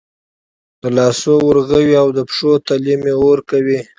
[0.81, 3.79] د لاسو ورغوي او د پښو تلې مې اور کوي